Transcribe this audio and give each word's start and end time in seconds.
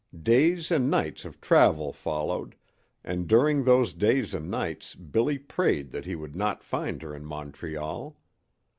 Days 0.23 0.71
and 0.71 0.89
nights 0.89 1.25
of 1.25 1.39
travel 1.39 1.93
followed, 1.93 2.55
and 3.03 3.27
during 3.27 3.63
those 3.63 3.93
days 3.93 4.33
and 4.33 4.49
nights 4.49 4.95
Billy 4.95 5.37
prayed 5.37 5.91
that 5.91 6.05
he 6.05 6.15
would 6.15 6.35
not 6.35 6.63
find 6.63 7.03
her 7.03 7.13
in 7.13 7.23
Montreal. 7.23 8.17